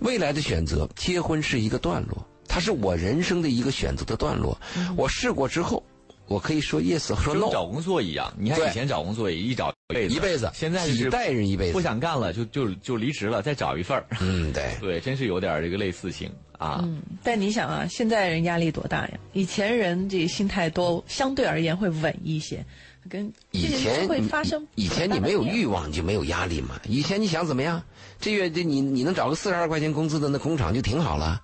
[0.00, 2.26] 未来的选择，结婚是一个段落。
[2.52, 4.60] 它是我人生的一个选择的段落，
[4.94, 5.82] 我试过之后，
[6.26, 7.50] 我可以说 yes 说 no。
[7.50, 14.04] 找工作一样，你看以前找工作也一找一辈子，一辈子，现在一代人一辈子，不想干了就就就离职了，再找一份儿。
[14.20, 16.80] 嗯，对，对，真是有点这个类似性啊。
[16.82, 19.12] 嗯，但你想啊，现在人压力多大呀？
[19.32, 22.62] 以前人这心态都相对而言会稳一些，
[23.08, 24.68] 跟以前会发生。
[24.74, 26.78] 以前你没有欲望就没有压力嘛？
[26.86, 27.82] 以前你想怎么样？
[28.20, 31.40] 这月这你你能找个四十二块钱工资的那工厂就挺好了。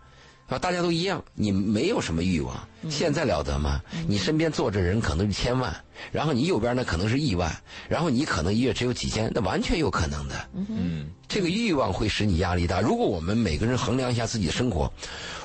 [0.49, 3.83] 啊，大家都一样，你没有什么欲望，现在了得吗？
[4.07, 7.55] 你身边坐着人可能是千万，然后你右边呢可能是亿万，
[7.89, 10.49] 然后你可能一月只有几千，那完全有可能的。
[10.55, 12.81] 嗯，这个欲望会使你压力大。
[12.81, 14.91] 如果我们每个人衡量一下自己的生活，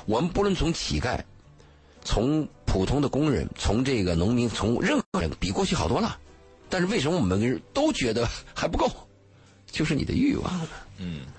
[0.06, 1.20] 我们不论从乞丐，
[2.02, 6.18] 从普通的工人，从这个农民，从任何人，比过去好多了。
[6.70, 8.90] 但是为什么我们每个人都觉得 还不够？
[9.70, 10.50] 就是你的欲望。
[10.98, 11.33] 嗯，好，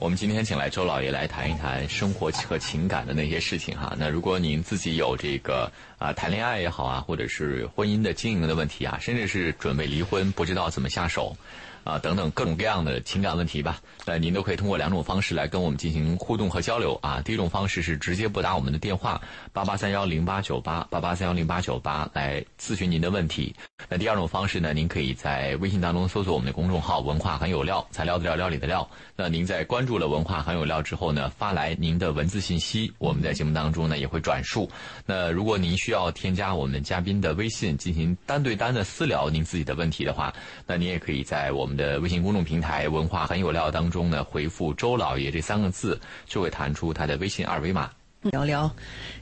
[0.00, 3.94] 我们今天请来周老爷来谈一谈生活和情感的那些事情哈。
[3.98, 11.36] 那如果您自己有这个啊谈恋爱也好啊，或者是婚姻的经营的问题啊，甚至是准备离婚不知道怎么下手。
[11.84, 17.20] 啊，等等各种各样的情感问题吧，那您都可以通过两种方式来跟我们进行互动和交流啊。
[17.22, 19.20] 第一种方式是直接拨打我们的电话
[19.52, 23.54] 八八三幺零八九八八八三幺零八九八来咨询您的问题。
[23.88, 28.88] 那第二种方式呢，您可以在微信当中搜索我们的公众号“文化很有料”，材料的料，料理的料。
[29.16, 34.70] 那您在关注了“文化很有料”之后呢，发来您的文字信息，我们在节目当中呢也会转述。
[35.06, 40.32] 那如果您需要添加我们嘉宾的微信进行单对单的私聊您自己的问题的话，
[40.66, 47.90] 那您也可以在我们的微信公众平台“文化很有料”当中呢回复“周老爷”这三个字，就会弹出他的微信二维码。
[48.22, 48.70] 聊聊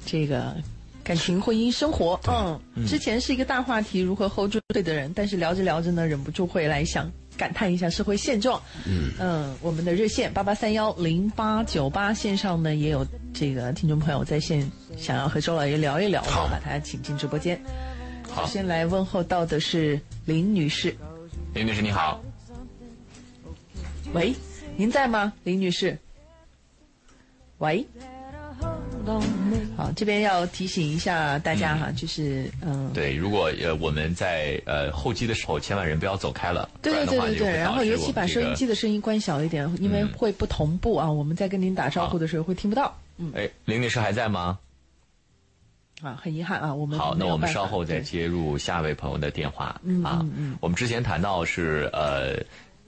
[0.04, 0.56] 这个
[1.04, 2.18] 感情、婚姻、生活。
[2.26, 8.60] 嗯，之前是一个大话题，如何 hold 住对的人，但是聊着聊着呢，忍不住会来想感叹一下社会现状。
[8.86, 17.60] 嗯嗯，我们的热线八八三幺零八九八线上呢也有这个听众朋友在线想要和周老爷聊一聊，我好们把他请进直播间。
[18.28, 20.94] 好先来问候到的是林女士，
[21.54, 22.20] 林女士你好，
[24.14, 24.34] 喂，
[24.76, 25.96] 您在吗，林女士？
[27.58, 27.84] 喂，
[29.76, 42.96] 好，这边要提醒一下大家哈，就是嗯，对，如果呃我们在呃候机的时候，千万人不要走开了，对对对对对，然后尤其把收音机的声音关小一点，因为会不同步啊，我们在跟您打招呼的时候会听不到。
[43.18, 44.58] 嗯哎，林女士还在吗？
[46.00, 50.58] 啊，很遗憾啊，我们好，那我们稍后再接入下一位朋友的电话嗯啊嗯嗯。
[50.60, 52.36] 我们之前谈到是呃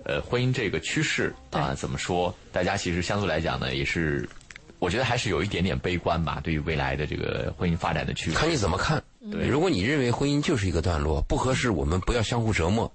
[0.05, 2.35] 呃婚姻这个趋势啊，怎么说？
[2.53, 4.29] 大家其实相对来讲呢，也是
[4.79, 8.37] 我觉得还是有一点点悲观吧，对于未来的这个婚姻发展的趋势。
[8.37, 9.03] 看你怎么看。
[9.31, 12.91] 对如果你认为婚姻就是一个段落，不合适，我们不要相互折磨，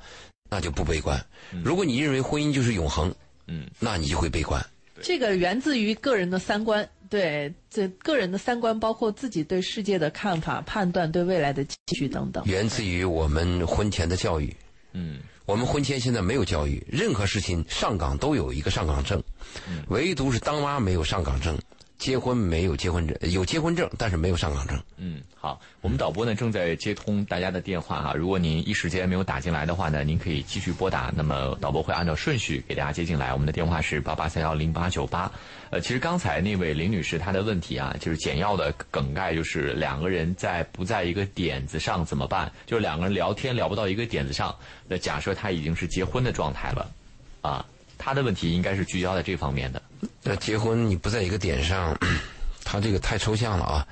[0.50, 1.24] 那就不悲观。
[1.64, 3.14] 如果你认为婚姻就是永恒，
[3.46, 4.66] 嗯，那你就会悲观。
[5.02, 12.44] 这个源自于个人的三观，对，这个人的三观包括自己对世界的看法、判断、对未来的期许等等。
[12.46, 14.56] 源自于我们婚前的教育。
[14.94, 19.22] 嗯我们婚前现在没有教育，任何事情上岗都有一个上岗证，
[19.90, 21.56] 唯独是当妈没有上岗证，
[21.98, 24.78] 结婚没有结婚证，有结婚证但是没有上岗证。
[24.98, 33.32] 嗯，好，我们导播呢正在接通大家的电话哈，如果您一时间没有打进来的话呢，您可以继续拨打，那么导播会按照顺序给大家接进来。
[33.32, 35.32] 我们的电话是八八三幺零八九八。
[35.70, 42.52] 呃，其实刚才那位林女士她的问题啊，就是简要的梗概就是两个人在不在一个点子上怎么办？
[42.66, 44.54] 就是两个人聊天聊不到一个点子上，
[44.88, 46.92] 那假设他已经是结婚的状态了，
[47.42, 47.66] 啊，
[47.98, 49.82] 他的问题应该是聚焦在这方面的。
[50.24, 51.98] 那结婚你不在一个点上，
[52.64, 53.88] 他这个太抽象了啊。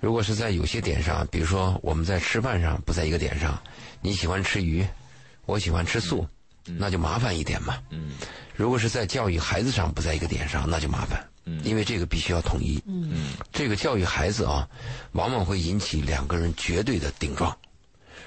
[0.00, 3.60] 如果是在有些点上，比如说我们在吃饭上不在一个点上，
[4.00, 4.86] 你喜欢吃鱼，
[5.46, 6.26] 我喜欢吃素，
[6.64, 7.78] 那就麻烦一点嘛。
[7.90, 8.12] 嗯
[8.56, 11.26] 如果是在教育孩子上不在一个点上，那就麻烦，
[11.64, 12.80] 因为这个必须要统一。
[12.86, 14.68] 嗯这个教育孩子啊，
[15.12, 17.56] 往往会引起两个人绝对的顶撞。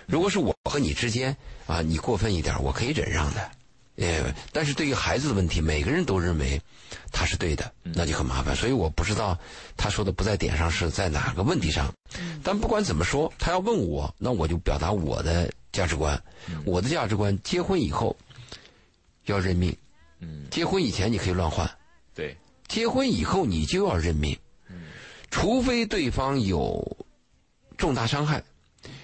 [0.05, 3.51] 如果是我和你之间啊，你过分一点，我可以忍让的。
[3.97, 6.61] 呃，但是对于孩子的问题，每个人都认为
[7.11, 8.55] 他是对的，那就很麻烦。
[8.55, 9.37] 所以我不知道
[9.75, 11.91] 他说的不在点上是在哪个问题上。
[12.43, 16.21] 但不管怎么说，他要问我，那我就表达我的价值观。
[16.63, 18.15] 我的价值观，结婚以后
[19.25, 19.75] 要认命。
[20.19, 21.69] 嗯，结婚以前你可以乱换，
[22.15, 22.35] 对，
[22.67, 24.35] 结婚以后你就要认命，
[25.29, 27.05] 除非对方有
[27.77, 28.43] 重大伤害、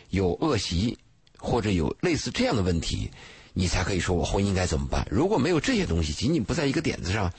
[0.09, 0.97] 有恶习
[1.37, 3.11] 或者有类似这样的问题，
[3.53, 5.07] 你才可以说我婚姻该怎么办。
[5.09, 7.31] 如果没有这些东西，仅仅不在一个点子上，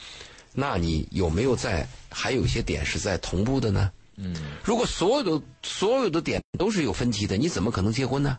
[0.53, 3.91] 那你有没有在还有一些点是在同步的呢？
[4.17, 8.39] 嗯如果所有的所有的点都是有分歧的，你怎么可能结婚呢？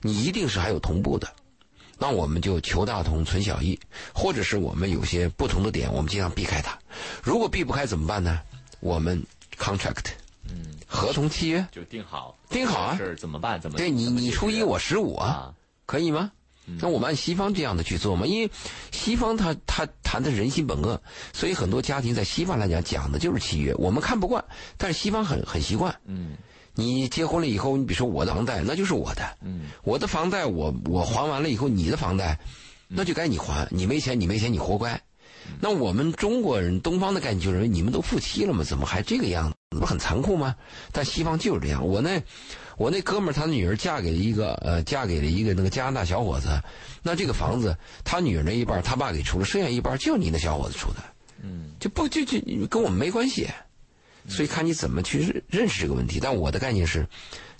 [0.00, 1.28] 你一定是还有同步的。
[1.98, 3.78] 那我们就求大同存小异，
[4.14, 6.78] 或者是我们有些不同的点，我们尽量避开它。
[7.22, 8.40] 如果避不开怎么办呢？
[8.80, 9.22] 我们
[9.58, 10.06] contract
[10.48, 13.60] 嗯，合同契约，就定好，定好啊这事儿怎么办？
[13.60, 15.54] 怎么对你你初一我十五啊，啊？
[15.84, 16.32] 可以吗？
[16.78, 18.50] 那我们按西方这样的去做嘛，因为
[18.92, 21.00] 西方他他谈的人性本恶，
[21.32, 24.44] 所以很多家庭在西方来讲讲的就是契约，我们看不惯，
[24.76, 25.94] 但是西方很很习惯。
[26.06, 26.36] 嗯
[26.72, 32.38] 你结婚了以后，你比如说我的房贷，那就是我的，嗯我的房贷我我还完了以后，你的房贷，
[32.86, 34.98] 那就该你还，你没钱你没钱你活该。
[35.60, 39.78] 那我们中国人东方的概念就认为你们都夫妻了嘛，怎么还这个样子？
[39.80, 40.54] 不很残酷吗？
[40.92, 41.84] 但西方就是这样。
[41.84, 42.22] 我那
[42.80, 46.48] 我那哥们儿，他的女儿嫁给了一个呃，嫁给了一个那个加拿大小伙子。
[47.02, 50.96] 那这个房子，他女儿那一半他爸给出了，剩下一半就你那小伙子出的。
[51.42, 52.40] 嗯，就不就就
[52.70, 53.46] 跟我们没关系。
[54.28, 56.18] 所以看你怎么去认认识这个问题。
[56.22, 57.06] 但我的概念是，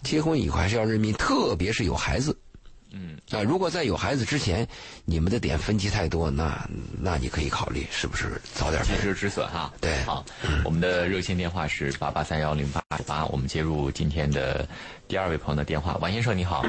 [0.02, 2.34] 结婚以后还是要认命，特别是有孩子。
[2.92, 4.66] 嗯啊，如果在有孩子之前，
[5.04, 6.68] 你们的点分歧太多，那
[7.00, 8.94] 那你可以考虑是不是早点及。
[8.94, 9.72] 时止损哈。
[9.80, 10.24] 对好，
[10.64, 14.68] 我们的热线电话是八八三幺零八九八，我们接入今天的
[15.06, 16.64] 第二位朋友的电话，王先生你好，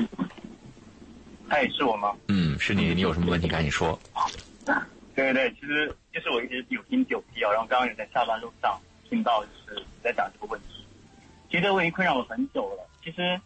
[1.50, 2.14] 哎，是我吗？
[2.28, 4.00] 嗯，是你，你有什么问题赶紧说。
[5.14, 8.80] 对对对，其实就是我一直有听九 P 啊，然后刚刚也在下班路上
[9.10, 10.68] 听到，就是你在讲这个问题。
[11.50, 12.88] 其实这个问题困扰我很久了。
[13.04, 13.40] 其实，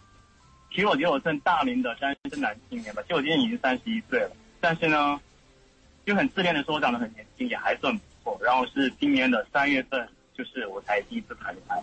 [0.75, 5.17] 其实我觉得我算大龄的单身男青年吧，其实我今年已经三十一岁了，但是呢，
[6.05, 8.37] 就很自恋的说，我长得很年轻，也还算不错。
[8.43, 10.05] 然后是今年的三月份，
[10.37, 11.81] 就是我才第一次谈恋爱，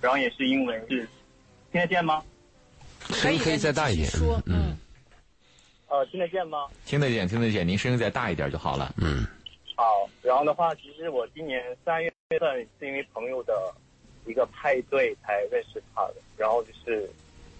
[0.00, 1.08] 然后也是因为是
[1.72, 2.22] 听得见吗？
[3.10, 4.40] 声音可以再大一点说。
[4.46, 4.78] 嗯嗯，
[5.88, 6.68] 呃，听得见吗？
[6.84, 8.94] 听得见，听得见，您声音再大一点就好了。
[8.98, 9.26] 嗯
[9.74, 13.74] 好，然后的话，其实我今年三月份是因为朋友的
[14.26, 17.10] 一个派对才认识他的，然后就是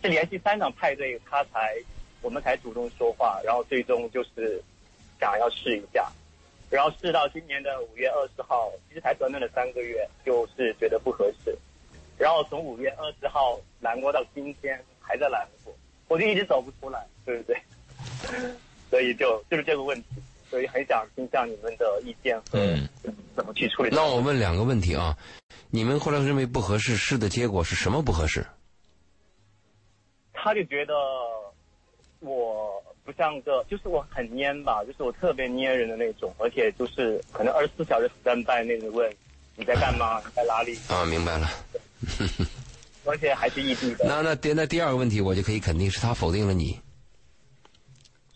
[0.03, 1.77] 是连续三场派对，他才
[2.23, 4.63] 我们才主动说话，然后最终就是
[5.21, 6.11] 想要试一下，
[6.71, 11.57] 然后试到今年的五月二十号，其实才短短的三个月，就是觉得不合适，
[12.19, 15.75] 然后从五月二十号难过到今天还在难过，
[16.09, 17.57] 我就一直走不出来，对不对？
[18.91, 20.09] 所以就就是这个问题，
[20.49, 22.89] 所以很想听下你们的意见和嗯
[23.35, 23.91] 怎么去处理。
[23.93, 25.17] 那我问两个问题啊，
[25.71, 28.47] 你们后来认为不合适，试的结果是什么不合适？
[30.47, 30.95] 他就觉得
[32.21, 39.13] 我不像个，就是我很蔫吧，就是我特别蔫人的那种，而且就是可能二十四小时三拜那种问
[39.57, 41.51] 你在干嘛，你在哪里，啊，明白了。
[43.05, 44.05] 而且还是异地的。
[44.07, 46.79] 那那第那第二个问题，我就可以肯定是他否定了你。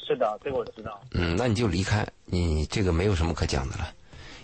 [0.05, 1.01] 是的，这个我知道。
[1.13, 3.95] 嗯，那你就离开，你这个没有什么可讲的了。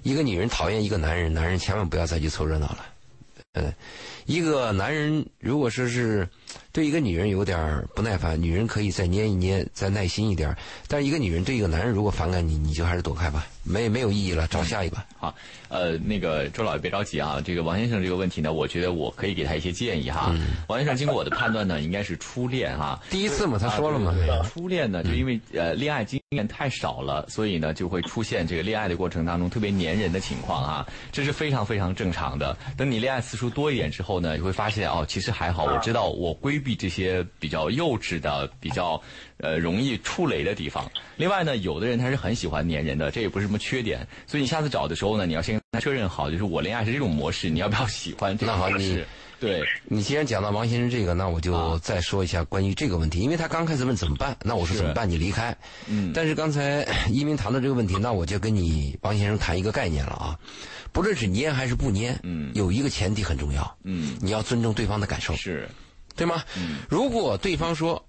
[0.05, 2.87] 一个女人讨厌一个男人，男人千万不要再去凑热闹了。
[3.55, 3.75] 呃，
[4.27, 6.29] 一个男人如果说是
[6.73, 10.59] 对一个女人有点儿不耐烦，女人可以再捏一捏，再耐心一点儿。
[10.89, 14.97] 但是一个女人对一个男人如果反感你，你就还是躲开吧，没没有意义了，找下一个。
[15.17, 15.35] 好，
[15.69, 20.35] 呃，那个周老爷别着急啊，这个王先生这个问题呢，我觉得我可以给他一些建议哈。
[20.69, 23.01] 王先生经过我的判断呢，应该是初恋哈。
[23.11, 32.55] 第一次嘛，他说了嘛，啊对对对初恋呢，就因为呃恋爱经验太少了，所以呢就会出现这个恋爱的过程当中特别粘人的情况啊，这是非常非常正常的。
[32.77, 39.01] 等你恋爱次数多一点之后呢，你会发现哦，其实还好，我知道我规避这些比较幼稚的、比较
[39.39, 40.91] 呃容易触雷的地方。
[41.17, 49.07] 另外呢，有的人他是很喜欢粘人的，这也不是什么缺点，所以你下次找的时候呢，你要先跟他确认好，就是我恋爱是这种模式，你要不要喜欢这种那好你模式？
[49.39, 55.09] 对，你既然讲到王先生这个，那我就再说一下关于这个问题，因为他刚开始问怎么办，那我说怎么办？
[55.09, 55.57] 你离开。
[55.87, 56.11] 嗯。
[56.15, 60.39] 但是刚才一鸣谈到这个问题，那我就跟你王先生谈一个概念了啊，
[60.91, 62.51] 不论是粘还是不粘，嗯。
[62.55, 65.69] 有一个前提很重要，嗯，你要尊重对方的感受，是，
[66.15, 66.43] 对吗？
[66.57, 66.79] 嗯。
[66.89, 68.03] 如果对方说，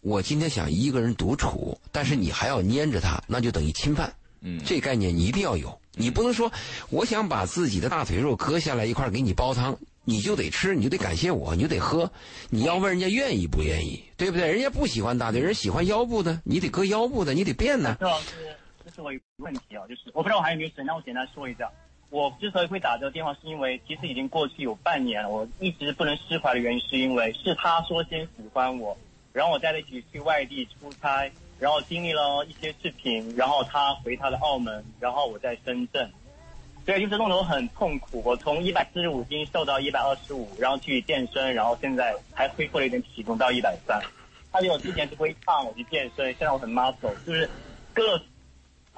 [0.00, 4.10] 我今天想一个人独处，但是你还要粘着他，那就等于侵犯。
[4.40, 6.50] 嗯，这概念你一定要有，你不能说
[6.88, 12.10] 我想把自己的大腿肉割下来一块给你煲汤，你就得吃，你就得感谢我，你就得喝，
[12.48, 14.50] 你要问人家愿意不愿意，对不对？
[14.50, 17.96] 人家不喜欢大腿，人喜欢腰部的，你得割腰部的，你得变呢。
[18.00, 21.70] 周老师，这是我有个问题啊，就是我不知道我还有没有时间，让我简单说一下。
[22.08, 28.98] 我之所以会打这个电话，是因为其实已经过去有半年了，我一直不能释怀的原因，是因为是他说先喜欢我，
[29.32, 36.10] 然后我带他一起去外地出差，然后经历了一些事情，然后他回他的澳门，然后我在深圳，
[36.90, 38.20] 所以就是弄得我很痛苦。
[38.24, 44.00] 我从一百四十五斤瘦到一百二十五，然后去健身，然后现在还恢复了一点体重到一百三。
[44.50, 47.48] 他比我之前是微胖，我去健身，现在我很 muscle，就是
[47.94, 48.18] 各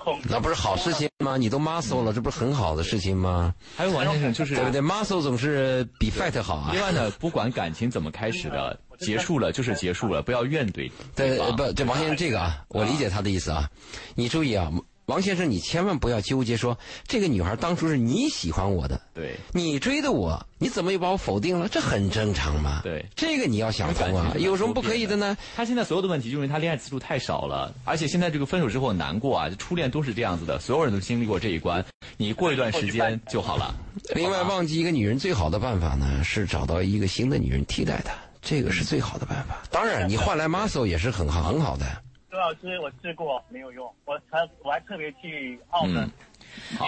[0.03, 1.37] 种那不是好事情吗？
[1.37, 3.55] 你都 muscle 了，这不是很好的事情吗？
[3.77, 6.81] 还有王先生就是对不对？muscle 总是比 fat 好啊另。
[6.81, 11.55] 外呢，不管感情怎么开始的，结束了就是结束了，不要怨怼对方。
[11.55, 13.69] 不，这王先生这个啊，我理解他的意思啊。
[14.15, 14.73] 你注意啊，
[15.13, 21.69] 王先生，你千万不要纠结说这个女孩当初是你喜欢我的，对你追的我，你怎么又把我否定了？
[21.69, 22.81] 这很正常嘛。
[22.83, 25.37] 对这个你要想通啊有什么不可以的呢？
[25.55, 31.85] 他现在所有的问题，就是因为他恋爱次数太少了，而且现在这个分手之后难过啊，初恋都是这样子的，所有人都经历过这一关，
[32.17, 33.75] 你过一段时间就好了。
[34.17, 39.63] 另外，忘记一个女人最好的办法呢，是找到一个新的女人替代她，这个是最好的办法。
[39.71, 41.85] 当然，你换来 muscle 也是很好很好的。
[42.33, 46.11] 周老师，我试过没有用，我还我还特别去澳门，嗯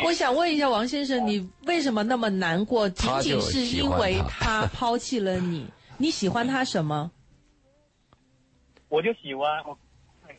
[0.02, 2.88] 我想问一下王先生，你为什么那么难过？
[2.88, 5.66] 仅仅是因为他他抛弃了你？
[5.98, 7.10] 你喜欢他什么？
[8.88, 9.76] 我就喜欢我，哎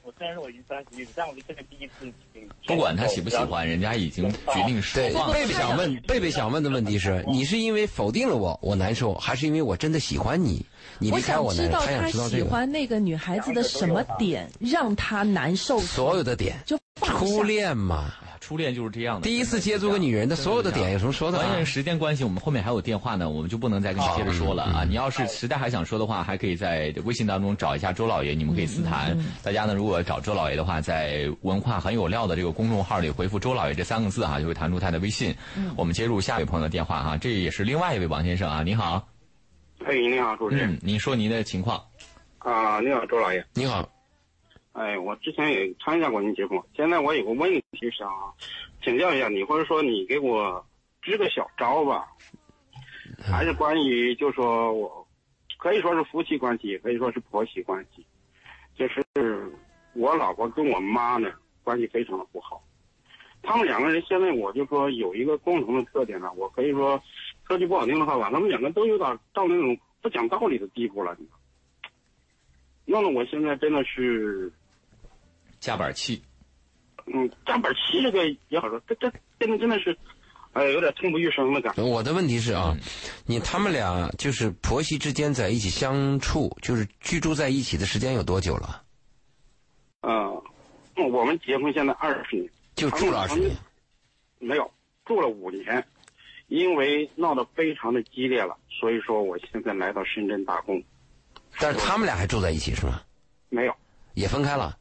[0.06, 10.64] 我虽然说我已经三十一，但我这个第一次请不管他喜不喜欢，人家已经决定说对，放贝贝想问，贝贝想问的问题是：你是因为否定了我，我难受，还是因为我真的喜欢你？
[11.00, 12.52] 你我离开想知道我难受，他想知道喜这个。
[12.52, 15.80] 欢那个女孩子的什么点让他难受？
[15.80, 16.56] 所有的点，
[17.02, 18.14] 初恋嘛，
[18.46, 19.22] 初恋就是这样的。
[19.24, 21.42] 第一次接触个女人的所有的点有什么说的啊？
[21.42, 24.84] 关键是时间关系，我们后面还有电话呢，我们就不能再跟你接着说了啊！
[24.84, 29.18] 你要是实在还想说的话，还可以在微信当中找一下周老爷，你们可以私谈。
[29.42, 35.36] 大家呢，如果找周老爷的话，在“文化很有料”的这个公众号里回复“周老爷”这三个字哈，就会弹出他的微信。
[35.76, 39.08] 我们接入下一位朋友的电话哈，这也是另外一位王先生啊，你好，
[39.86, 41.82] 哎，你好，主持人嗯，您说您的情况。
[42.38, 43.44] 啊、你好，周老爷。
[43.56, 43.90] 你好，
[44.76, 48.12] 哎，我之前也参加过您节目，现在我有个问题想
[48.84, 50.66] 请教一下你，或者说你给我
[51.02, 52.06] 支个小招吧，
[53.24, 55.08] 还是关于就说我
[55.58, 58.06] 可以说是夫妻关系，也可以说是婆媳关系，
[58.76, 59.02] 就是
[59.94, 61.32] 我老婆跟我妈呢
[61.64, 62.62] 关系非常的不好，
[63.44, 67.02] 他们两个人现在我就说有一个共同的特点呢，我可以说
[67.48, 71.38] 说句不好听的话吧，他们两个都有点到那种不讲道理的地步了，你知道。
[72.88, 74.54] 弄得我现在真的是，
[75.66, 76.22] 夹板气，
[77.08, 79.98] 嗯，夹板气这个也好说，这这现在真的是，
[80.54, 81.82] 哎，有点痛不欲生的感觉。
[81.82, 82.78] 我的问题是啊，
[83.26, 88.84] 你他们俩就是婆媳之间在一起相处，就是居住在一起的时间有多久了？
[90.02, 90.40] 嗯、
[91.12, 93.50] 我们结婚现在二十年，就住了二十年。
[94.38, 94.72] 没有
[95.04, 95.84] 住了五年，
[96.46, 100.84] 因为闹得非常的激烈了，所以说我现在来到深圳打工，
[101.58, 103.02] 但是他们俩还住在一起是吗？
[103.50, 103.74] 没有
[104.14, 104.78] 也分开了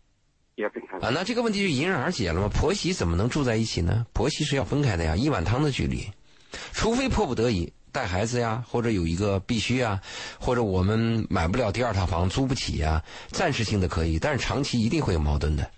[0.56, 1.06] 也分开了。
[1.06, 1.10] 啊？
[1.14, 2.48] 那这个问题就迎刃而解了吗？
[2.48, 4.06] 婆媳怎么能住在一起呢？
[4.12, 6.10] 婆媳是要分开的呀，一碗汤的距离，
[6.72, 10.00] 除非迫不得已带孩子呀，或者有一个必须啊，
[10.38, 15.70] 或者我们买不了第二套房，租不起呀，暂时性的可以，但是长期一定会有矛盾的。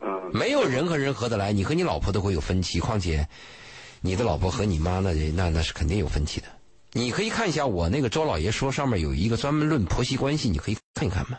[0.00, 3.26] 嗯、没有人和人合得来，你和你老婆都会有分歧，况且
[4.00, 6.46] 你的老婆和你妈那那那是肯定有分歧的。
[6.92, 11.38] 你可以看一下我那个周老爷说上面有一个专门论婆媳关系，你可以看一看嘛。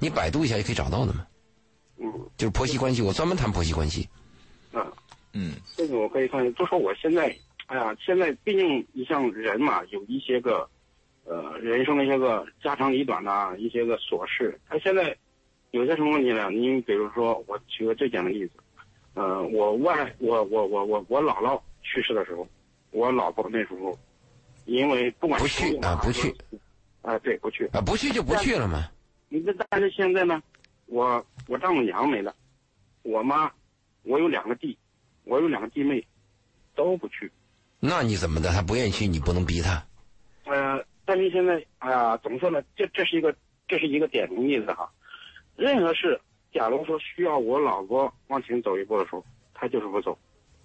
[0.00, 1.24] 你百度一下也可以找到的嘛，
[2.02, 4.08] 嗯就是婆媳关系，我专门谈婆媳关系。
[4.72, 4.84] 嗯，
[5.32, 7.34] 嗯，这个我可以看，就说我现在，
[7.66, 10.68] 哎呀，现在毕竟你像人嘛，有一些个，
[11.24, 14.58] 呃，人生的一些个家长里短呐、一些个琐事。
[14.68, 15.16] 他现在
[15.70, 16.50] 有些什么问题呢？
[16.50, 18.52] 你比如说，我举个最简单的例子，
[19.14, 22.46] 呃，我外，我我我我我姥姥去世的时候，
[22.90, 23.96] 我老婆那时候，
[24.64, 26.34] 因为不管不去啊不去，
[27.02, 27.66] 啊，对，不去。
[27.72, 28.88] 啊，不去就不去了嘛。
[29.28, 30.42] 你这但是现在呢，
[30.92, 32.34] 我我丈母娘没了，
[33.02, 33.50] 我妈，
[34.02, 34.76] 我有两个弟，
[35.24, 36.06] 我有两个弟妹，
[36.74, 37.32] 都不去。
[37.80, 38.50] 那你怎么的？
[38.52, 39.82] 他不愿意去，你不能逼他。
[40.44, 42.62] 呃，但是现在，哎呀，怎么说呢？
[42.76, 43.34] 这这是一个
[43.66, 44.86] 这是一个典型例子哈。
[45.56, 46.20] 任何事，
[46.52, 49.24] 假如说需要我老婆往前走一步的时候，
[49.54, 50.18] 他就是不走。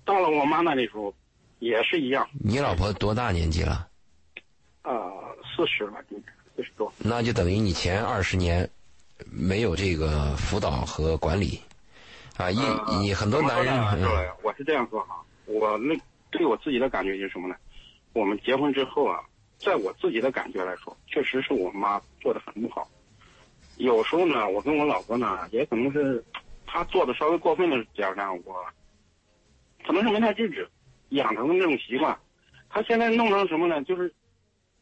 [0.03, 1.15] 到了我妈那里时候，
[1.59, 2.27] 也是一样。
[2.43, 3.87] 你老婆多大年纪了？
[4.83, 6.91] 呃，四十了，今年四十多。
[6.97, 8.69] 那就等于你前二十年
[9.25, 11.59] 没有这个辅导和管理
[12.37, 12.51] 啊！
[12.51, 15.97] 一呃你很多男人怎么说呢周老嗯我是这样说哈，我那
[16.29, 17.55] 对我自己的感觉就是什么呢？
[18.13, 19.19] 我们结婚之后啊，
[19.57, 22.87] 在我自己的感觉来说，确实是我妈做的很不好。
[23.77, 26.23] 有时候呢，我跟我老婆呢，也可能是
[26.65, 28.65] 她做的稍微过分的点儿呢，我
[29.85, 30.67] 可能是没太制止，
[31.09, 32.17] 养成的那种习惯。
[32.69, 33.83] 她现在弄成什么呢？
[33.83, 34.13] 就是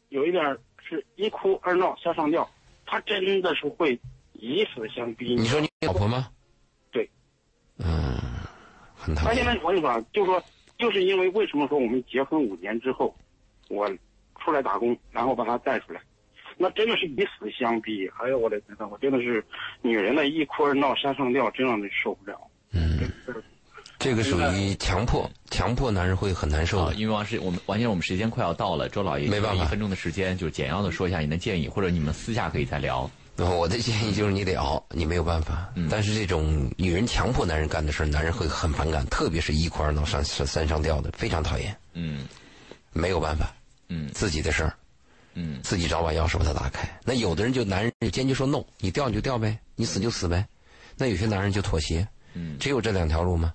[0.08, 2.48] 有一点是一哭二闹三上吊，
[2.86, 3.98] 她真的是会
[4.40, 5.34] 以死相逼。
[5.34, 6.28] 你说你老婆吗？
[6.90, 7.08] 对。
[7.78, 8.18] 嗯，
[8.94, 9.54] 很讨他现在。
[9.62, 10.42] 我跟你说啊，就说
[10.78, 13.14] 就是因为为什么说我们结婚五年之后，
[13.68, 13.88] 我
[14.40, 16.00] 出来打工，然后把他带出来，
[16.56, 18.08] 那真的是以死相逼。
[18.18, 19.44] 哎呦我的天呐，我真的是
[19.82, 22.38] 女人的一哭二闹三上吊，真让人受不了。
[22.72, 23.00] 嗯，
[23.98, 26.94] 这个属于强迫，强迫男人会很难受啊，的。
[26.94, 33.10] 因为王师，我们王先生，我们时间快要到了，周老爷没办法一分钟的时间，就简要的说一下您的建议，或者你们私下可以再聊。
[33.36, 35.70] 那 我的建议就是你得熬，你没有办法。
[35.76, 41.76] 嗯但是这种女人强迫男人干的事儿，男人会很反感，特别是一哭二闹三上吊的，非常讨厌。
[41.94, 42.26] 嗯
[42.92, 43.54] 没有办法，
[43.88, 44.74] 嗯自己的事儿，
[45.34, 46.88] 嗯自己找把钥匙把它打开。
[47.04, 50.46] 那有的人就男人就坚决说 no，你掉你就掉呗，你死就死呗。
[50.96, 53.52] 那有些男人就妥协，嗯只有这两条路吗？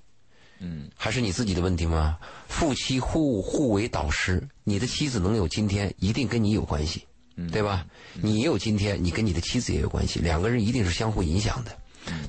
[0.59, 2.19] 嗯还是你自己的问题吗？
[2.47, 7.10] 夫妻互互为导师，你的妻子能有今天，一定跟你有关系，嗯
[7.51, 7.85] 对吧？
[8.21, 11.71] 你有今天，你跟你的妻子也有关系，两个人一定是相互影响的。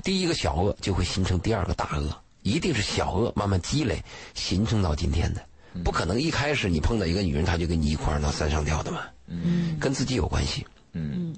[0.03, 5.43] 第一个小恶就会形成第二个大恶，一定是小恶慢慢积累形成到今天的，
[5.83, 9.01] 不可能一开始你碰到一个女人，她就跟你一块儿闹三上吊的嘛。
[9.27, 10.65] 嗯，跟自己有关系。
[10.93, 11.33] 嗯，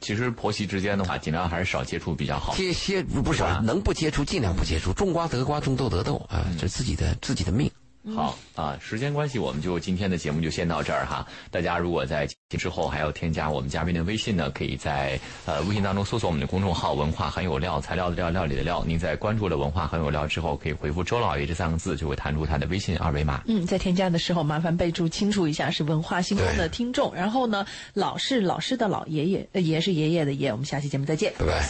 [0.00, 2.54] 其实婆媳之间的话，尽量还是少接触比较好。
[2.56, 7.70] 接接不少能不接触尽量不接触，种瓜得瓜，种豆得豆啊，这自己的自己的命。
[8.14, 11.26] 好啊，时间关系，我们就今天的节目就先到这儿哈。
[11.50, 18.84] 大家如果在之后还要添加我们嘉宾的微信呢，可以在呃微信当中搜索我们的公众号“文化很有料”，材料的料，料理的料。
[18.86, 23.42] 您在关注了“文化很有料”之后，可以回复“周老爷”这三个字，就会弹出他的微信二维码。
[23.46, 30.52] 嗯，在添加的时候麻烦备注清楚一下是文化星空的听众，然后呢，老是老师的老爷爷，呃爷是爷爷的爷。
[30.52, 31.32] 我们下期节目再见。
[31.38, 31.68] 拜拜。